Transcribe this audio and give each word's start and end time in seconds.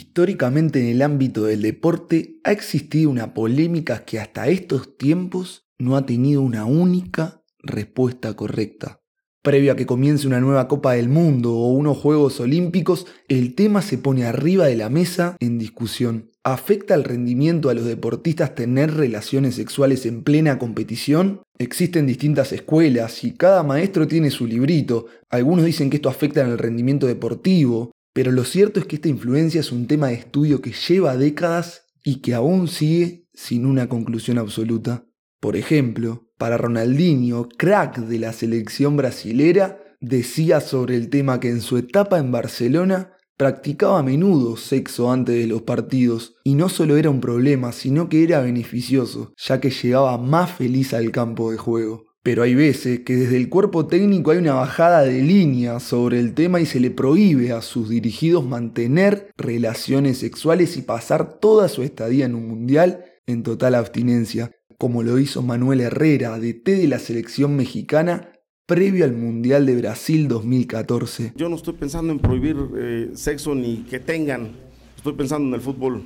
Históricamente 0.00 0.80
en 0.80 0.86
el 0.86 1.02
ámbito 1.02 1.44
del 1.44 1.60
deporte 1.60 2.40
ha 2.42 2.52
existido 2.52 3.10
una 3.10 3.34
polémica 3.34 4.06
que 4.06 4.18
hasta 4.18 4.48
estos 4.48 4.96
tiempos 4.96 5.66
no 5.78 5.94
ha 5.94 6.06
tenido 6.06 6.40
una 6.40 6.64
única 6.64 7.42
respuesta 7.58 8.34
correcta. 8.34 9.02
Previo 9.42 9.72
a 9.72 9.76
que 9.76 9.84
comience 9.84 10.26
una 10.26 10.40
nueva 10.40 10.68
Copa 10.68 10.94
del 10.94 11.10
Mundo 11.10 11.52
o 11.52 11.72
unos 11.72 11.98
Juegos 11.98 12.40
Olímpicos, 12.40 13.06
el 13.28 13.54
tema 13.54 13.82
se 13.82 13.98
pone 13.98 14.24
arriba 14.24 14.64
de 14.64 14.76
la 14.76 14.88
mesa 14.88 15.36
en 15.38 15.58
discusión. 15.58 16.30
¿Afecta 16.44 16.94
el 16.94 17.04
rendimiento 17.04 17.68
a 17.68 17.74
los 17.74 17.84
deportistas 17.84 18.54
tener 18.54 18.94
relaciones 18.94 19.56
sexuales 19.56 20.06
en 20.06 20.22
plena 20.22 20.58
competición? 20.58 21.42
Existen 21.58 22.06
distintas 22.06 22.52
escuelas 22.52 23.22
y 23.22 23.34
cada 23.34 23.62
maestro 23.64 24.08
tiene 24.08 24.30
su 24.30 24.46
librito. 24.46 25.08
Algunos 25.28 25.66
dicen 25.66 25.90
que 25.90 25.96
esto 25.96 26.08
afecta 26.08 26.40
en 26.40 26.48
el 26.48 26.56
rendimiento 26.56 27.06
deportivo, 27.06 27.92
pero 28.20 28.32
lo 28.32 28.44
cierto 28.44 28.80
es 28.80 28.84
que 28.84 28.96
esta 28.96 29.08
influencia 29.08 29.60
es 29.60 29.72
un 29.72 29.86
tema 29.86 30.08
de 30.08 30.12
estudio 30.16 30.60
que 30.60 30.72
lleva 30.72 31.16
décadas 31.16 31.86
y 32.04 32.16
que 32.16 32.34
aún 32.34 32.68
sigue 32.68 33.26
sin 33.32 33.64
una 33.64 33.88
conclusión 33.88 34.36
absoluta. 34.36 35.06
Por 35.40 35.56
ejemplo, 35.56 36.28
para 36.36 36.58
Ronaldinho, 36.58 37.48
crack 37.48 37.96
de 37.96 38.18
la 38.18 38.34
selección 38.34 38.98
brasilera, 38.98 39.82
decía 40.02 40.60
sobre 40.60 40.96
el 40.96 41.08
tema 41.08 41.40
que 41.40 41.48
en 41.48 41.62
su 41.62 41.78
etapa 41.78 42.18
en 42.18 42.30
Barcelona 42.30 43.14
practicaba 43.38 44.00
a 44.00 44.02
menudo 44.02 44.58
sexo 44.58 45.10
antes 45.10 45.36
de 45.36 45.46
los 45.46 45.62
partidos, 45.62 46.34
y 46.44 46.56
no 46.56 46.68
solo 46.68 46.98
era 46.98 47.08
un 47.08 47.22
problema, 47.22 47.72
sino 47.72 48.10
que 48.10 48.22
era 48.22 48.42
beneficioso, 48.42 49.32
ya 49.38 49.62
que 49.62 49.70
llegaba 49.70 50.18
más 50.18 50.50
feliz 50.50 50.92
al 50.92 51.10
campo 51.10 51.52
de 51.52 51.56
juego. 51.56 52.09
Pero 52.22 52.42
hay 52.42 52.54
veces 52.54 53.00
que 53.00 53.16
desde 53.16 53.38
el 53.38 53.48
cuerpo 53.48 53.86
técnico 53.86 54.30
hay 54.30 54.38
una 54.38 54.52
bajada 54.52 55.02
de 55.02 55.22
línea 55.22 55.80
sobre 55.80 56.20
el 56.20 56.34
tema 56.34 56.60
y 56.60 56.66
se 56.66 56.78
le 56.78 56.90
prohíbe 56.90 57.52
a 57.52 57.62
sus 57.62 57.88
dirigidos 57.88 58.44
mantener 58.44 59.30
relaciones 59.38 60.18
sexuales 60.18 60.76
y 60.76 60.82
pasar 60.82 61.38
toda 61.38 61.68
su 61.68 61.82
estadía 61.82 62.26
en 62.26 62.34
un 62.34 62.46
mundial 62.46 63.06
en 63.26 63.42
total 63.42 63.74
abstinencia, 63.74 64.50
como 64.76 65.02
lo 65.02 65.18
hizo 65.18 65.42
Manuel 65.42 65.80
Herrera, 65.80 66.38
DT 66.38 66.68
de 66.68 66.88
la 66.88 66.98
selección 66.98 67.56
mexicana, 67.56 68.32
previo 68.66 69.04
al 69.04 69.14
Mundial 69.14 69.64
de 69.64 69.76
Brasil 69.76 70.28
2014. 70.28 71.32
Yo 71.36 71.48
no 71.48 71.56
estoy 71.56 71.74
pensando 71.74 72.12
en 72.12 72.18
prohibir 72.18 72.56
eh, 72.76 73.10
sexo 73.14 73.54
ni 73.54 73.78
que 73.78 73.98
tengan, 73.98 74.50
estoy 74.94 75.14
pensando 75.14 75.48
en 75.48 75.54
el 75.54 75.60
fútbol. 75.60 76.04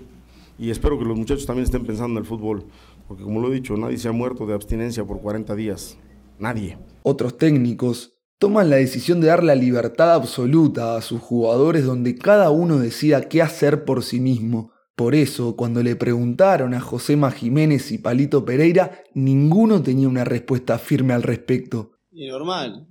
Y 0.59 0.71
espero 0.71 0.99
que 0.99 1.05
los 1.05 1.19
muchachos 1.19 1.47
también 1.47 1.65
estén 1.65 1.85
pensando 1.85 2.19
en 2.19 2.25
el 2.25 2.29
fútbol, 2.29 2.65
porque 3.09 3.25
como 3.25 3.41
lo 3.41 3.51
he 3.51 3.55
dicho, 3.55 3.77
nadie 3.77 3.99
se 3.99 4.09
ha 4.09 4.13
muerto 4.13 4.47
de 4.47 4.55
abstinencia 4.55 5.05
por 5.05 5.21
40 5.21 5.55
días, 5.57 5.99
nadie. 6.39 6.79
Otros 7.03 7.39
técnicos 7.39 8.13
toman 8.39 8.71
la 8.71 8.77
decisión 8.77 9.21
de 9.21 9.29
dar 9.29 9.43
la 9.43 9.55
libertad 9.55 10.15
absoluta 10.15 10.97
a 10.97 11.03
sus 11.03 11.21
jugadores 11.21 11.85
donde 11.85 12.17
cada 12.17 12.51
uno 12.51 12.79
decida 12.79 13.29
qué 13.29 13.43
hacer 13.43 13.85
por 13.85 14.03
sí 14.03 14.21
mismo, 14.21 14.75
por 14.97 15.17
eso, 15.17 15.57
cuando 15.57 15.83
le 15.83 15.97
preguntaron 15.97 16.73
a 16.73 16.81
Josema 16.81 17.33
Jiménez 17.33 17.91
y 17.91 17.99
Palito 17.99 18.45
Pereira, 18.45 19.03
ninguno 19.13 19.83
tenía 19.83 20.09
una 20.09 20.25
respuesta 20.25 20.79
firme 20.79 21.15
al 21.15 21.25
respecto. 21.25 21.99
Y 22.13 22.29
normal, 22.29 22.87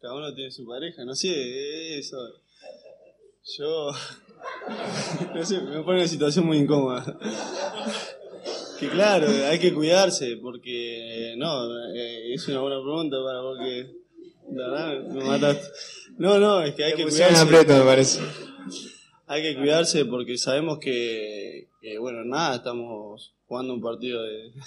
cada 0.00 0.14
uno 0.14 0.34
tiene 0.34 0.50
su 0.50 0.66
pareja, 0.66 1.04
no 1.04 1.14
sé, 1.14 1.98
eso. 1.98 2.16
Yo. 3.58 3.90
No 5.34 5.44
sé, 5.44 5.60
me 5.60 5.82
pone 5.82 5.98
en 5.98 6.02
una 6.02 6.06
situación 6.06 6.46
muy 6.46 6.58
incómoda. 6.58 7.18
Que 8.78 8.88
claro, 8.88 9.26
hay 9.46 9.58
que 9.58 9.72
cuidarse, 9.72 10.36
porque. 10.36 11.34
No, 11.36 11.66
eh, 11.94 12.34
es 12.34 12.46
una 12.48 12.60
buena 12.60 12.80
pregunta 12.80 13.16
para 13.24 13.40
porque. 13.42 13.90
La 14.50 14.68
verdad, 14.70 15.08
me 15.08 15.24
mataste. 15.24 15.66
No, 16.16 16.38
no, 16.38 16.62
es 16.62 16.74
que 16.74 16.84
hay 16.84 16.94
que 16.94 17.04
cuidarse. 17.04 17.42
aprieto, 17.42 17.74
me 17.74 17.84
parece 17.84 18.20
hay 19.28 19.42
que 19.42 19.56
cuidarse 19.56 20.06
porque 20.06 20.38
sabemos 20.38 20.78
que, 20.78 21.68
bueno, 22.00 22.24
nada, 22.24 22.56
estamos 22.56 23.34
jugando 23.46 23.74
un 23.74 23.80
partido 23.80 24.22
de... 24.22 24.52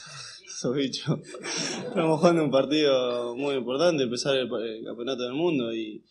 Estamos 0.62 2.20
jugando 2.20 2.44
un 2.44 2.52
partido 2.52 3.36
muy 3.36 3.56
importante, 3.56 4.04
empezar 4.04 4.36
el, 4.36 4.48
campeonato 4.86 5.24
del 5.24 5.34
mundo 5.34 5.74
y, 5.74 6.04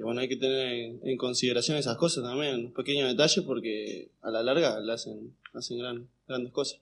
bueno, 0.00 0.20
hay 0.20 0.28
que 0.28 0.36
tener 0.36 0.96
en 1.04 1.16
consideración 1.16 1.78
esas 1.78 1.96
cosas 1.96 2.24
también, 2.24 2.72
pequeños 2.72 3.08
detalles 3.08 3.44
porque 3.44 4.10
a 4.20 4.30
la 4.32 4.42
larga 4.42 4.80
le 4.80 4.92
hacen, 4.92 5.36
hacen 5.54 5.78
gran, 5.78 6.08
grandes 6.26 6.52
cosas. 6.52 6.80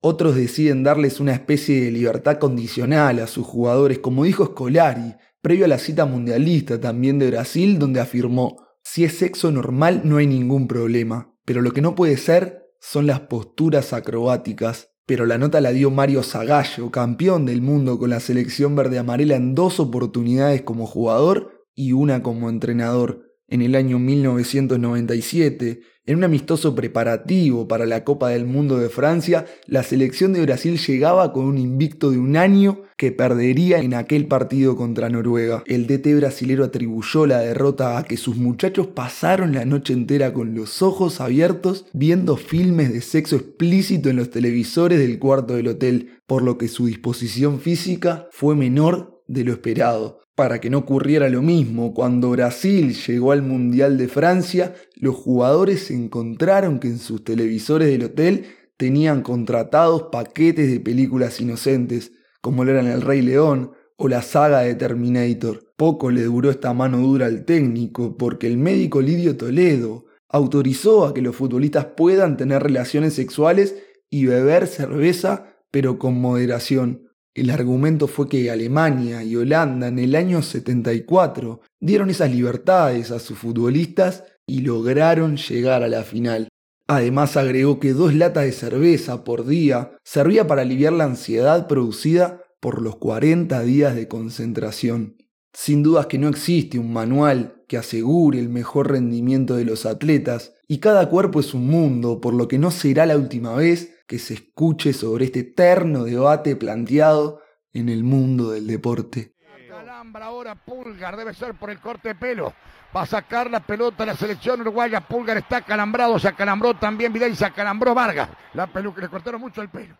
Otros 0.00 0.36
deciden 0.36 0.84
darles 0.84 1.18
una 1.18 1.32
especie 1.32 1.82
de 1.82 1.90
libertad 1.90 2.38
condicional 2.38 3.18
a 3.18 3.26
sus 3.26 3.46
jugadores, 3.46 3.98
como 3.98 4.24
dijo 4.24 4.46
Scolari, 4.46 5.16
previo 5.40 5.64
a 5.64 5.68
la 5.68 5.78
cita 5.78 6.06
mundialista 6.06 6.80
también 6.80 7.18
de 7.18 7.30
Brasil, 7.30 7.78
donde 7.78 8.00
afirmó, 8.00 8.68
si 8.84 9.04
es 9.04 9.18
sexo 9.18 9.50
normal 9.50 10.02
no 10.04 10.18
hay 10.18 10.26
ningún 10.26 10.68
problema, 10.68 11.34
pero 11.44 11.62
lo 11.62 11.72
que 11.72 11.82
no 11.82 11.94
puede 11.94 12.16
ser 12.16 12.62
son 12.80 13.06
las 13.06 13.20
posturas 13.20 13.92
acrobáticas. 13.92 14.90
Pero 15.04 15.24
la 15.24 15.38
nota 15.38 15.62
la 15.62 15.72
dio 15.72 15.90
Mario 15.90 16.22
Zagallo, 16.22 16.90
campeón 16.90 17.46
del 17.46 17.62
mundo 17.62 17.98
con 17.98 18.10
la 18.10 18.20
selección 18.20 18.76
verde 18.76 18.98
amarela 18.98 19.36
en 19.36 19.54
dos 19.54 19.80
oportunidades 19.80 20.62
como 20.62 20.86
jugador 20.86 21.64
y 21.74 21.92
una 21.92 22.22
como 22.22 22.50
entrenador 22.50 23.27
en 23.48 23.62
el 23.62 23.74
año 23.74 23.98
1997, 23.98 25.80
en 26.08 26.16
un 26.16 26.24
amistoso 26.24 26.74
preparativo 26.74 27.68
para 27.68 27.84
la 27.84 28.02
Copa 28.02 28.30
del 28.30 28.46
Mundo 28.46 28.78
de 28.78 28.88
Francia, 28.88 29.44
la 29.66 29.82
selección 29.82 30.32
de 30.32 30.40
Brasil 30.40 30.78
llegaba 30.78 31.34
con 31.34 31.44
un 31.44 31.58
invicto 31.58 32.10
de 32.10 32.16
un 32.16 32.38
año 32.38 32.82
que 32.96 33.12
perdería 33.12 33.80
en 33.80 33.92
aquel 33.92 34.26
partido 34.26 34.74
contra 34.74 35.10
Noruega. 35.10 35.62
El 35.66 35.86
DT 35.86 36.16
brasilero 36.16 36.64
atribuyó 36.64 37.26
la 37.26 37.40
derrota 37.40 37.98
a 37.98 38.04
que 38.04 38.16
sus 38.16 38.36
muchachos 38.36 38.86
pasaron 38.86 39.52
la 39.52 39.66
noche 39.66 39.92
entera 39.92 40.32
con 40.32 40.54
los 40.54 40.80
ojos 40.80 41.20
abiertos 41.20 41.84
viendo 41.92 42.38
filmes 42.38 42.90
de 42.90 43.02
sexo 43.02 43.36
explícito 43.36 44.08
en 44.08 44.16
los 44.16 44.30
televisores 44.30 44.98
del 44.98 45.18
cuarto 45.18 45.56
del 45.56 45.68
hotel, 45.68 46.18
por 46.26 46.42
lo 46.42 46.56
que 46.56 46.68
su 46.68 46.86
disposición 46.86 47.60
física 47.60 48.28
fue 48.32 48.56
menor 48.56 49.17
de 49.28 49.44
lo 49.44 49.52
esperado 49.52 50.20
para 50.34 50.60
que 50.60 50.70
no 50.70 50.78
ocurriera 50.78 51.28
lo 51.28 51.42
mismo. 51.42 51.92
Cuando 51.94 52.30
Brasil 52.30 52.94
llegó 52.94 53.32
al 53.32 53.42
Mundial 53.42 53.98
de 53.98 54.08
Francia, 54.08 54.74
los 54.94 55.16
jugadores 55.16 55.90
encontraron 55.90 56.78
que 56.78 56.88
en 56.88 56.98
sus 56.98 57.24
televisores 57.24 57.88
del 57.88 58.04
hotel 58.04 58.46
tenían 58.76 59.22
contratados 59.22 60.04
paquetes 60.12 60.70
de 60.70 60.78
películas 60.78 61.40
inocentes, 61.40 62.12
como 62.40 62.64
lo 62.64 62.70
eran 62.70 62.86
El 62.86 63.02
Rey 63.02 63.20
León 63.20 63.72
o 63.96 64.06
la 64.06 64.22
saga 64.22 64.60
de 64.60 64.76
Terminator. 64.76 65.72
Poco 65.76 66.12
le 66.12 66.22
duró 66.22 66.50
esta 66.50 66.72
mano 66.72 66.98
dura 66.98 67.26
al 67.26 67.44
técnico, 67.44 68.16
porque 68.16 68.46
el 68.46 68.58
médico 68.58 69.02
Lidio 69.02 69.36
Toledo 69.36 70.06
autorizó 70.28 71.04
a 71.04 71.14
que 71.14 71.22
los 71.22 71.34
futbolistas 71.34 71.86
puedan 71.96 72.36
tener 72.36 72.62
relaciones 72.62 73.14
sexuales 73.14 73.74
y 74.08 74.26
beber 74.26 74.68
cerveza, 74.68 75.56
pero 75.72 75.98
con 75.98 76.20
moderación. 76.20 77.07
El 77.38 77.50
argumento 77.50 78.08
fue 78.08 78.28
que 78.28 78.50
Alemania 78.50 79.22
y 79.22 79.36
Holanda 79.36 79.86
en 79.86 80.00
el 80.00 80.16
año 80.16 80.42
74 80.42 81.60
dieron 81.78 82.10
esas 82.10 82.32
libertades 82.32 83.12
a 83.12 83.20
sus 83.20 83.38
futbolistas 83.38 84.24
y 84.44 84.62
lograron 84.62 85.36
llegar 85.36 85.84
a 85.84 85.88
la 85.88 86.02
final. 86.02 86.48
Además 86.88 87.36
agregó 87.36 87.78
que 87.78 87.92
dos 87.92 88.12
latas 88.12 88.44
de 88.44 88.50
cerveza 88.50 89.22
por 89.22 89.46
día 89.46 89.92
servía 90.02 90.48
para 90.48 90.62
aliviar 90.62 90.94
la 90.94 91.04
ansiedad 91.04 91.68
producida 91.68 92.42
por 92.58 92.82
los 92.82 92.96
40 92.96 93.62
días 93.62 93.94
de 93.94 94.08
concentración. 94.08 95.16
Sin 95.52 95.84
dudas 95.84 96.06
que 96.06 96.18
no 96.18 96.28
existe 96.28 96.80
un 96.80 96.92
manual 96.92 97.57
que 97.68 97.76
asegure 97.76 98.40
el 98.40 98.48
mejor 98.48 98.90
rendimiento 98.90 99.54
de 99.54 99.64
los 99.64 99.86
atletas, 99.86 100.54
y 100.66 100.78
cada 100.78 101.08
cuerpo 101.08 101.38
es 101.38 101.54
un 101.54 101.68
mundo, 101.68 102.20
por 102.20 102.34
lo 102.34 102.48
que 102.48 102.58
no 102.58 102.70
será 102.70 103.06
la 103.06 103.16
última 103.16 103.54
vez 103.54 104.02
que 104.06 104.18
se 104.18 104.34
escuche 104.34 104.92
sobre 104.92 105.26
este 105.26 105.40
eterno 105.40 106.04
debate 106.04 106.56
planteado 106.56 107.42
en 107.72 107.90
el 107.90 108.02
mundo 108.02 108.50
del 108.50 108.66
deporte. 108.66 109.34
Calambra 109.68 110.26
ahora 110.26 110.54
Pulgar, 110.54 111.16
debe 111.16 111.34
ser 111.34 111.54
por 111.54 111.70
el 111.70 111.78
corte 111.78 112.08
de 112.08 112.14
pelo. 112.14 112.54
Va 112.96 113.02
a 113.02 113.06
sacar 113.06 113.50
la 113.50 113.60
pelota 113.60 114.06
la 114.06 114.16
selección 114.16 114.62
uruguaya. 114.62 115.02
Pulgar 115.02 115.36
está 115.36 115.60
calambrado, 115.60 116.18
se 116.18 116.28
acalambró 116.28 116.74
también 116.74 117.12
Vidal 117.12 117.36
se 117.36 117.44
acalambró 117.44 117.94
Vargas. 117.94 118.30
La 118.54 118.66
peluca, 118.66 119.02
le 119.02 119.08
cortaron 119.08 119.40
mucho 119.40 119.60
el 119.60 119.68
pelo. 119.68 119.94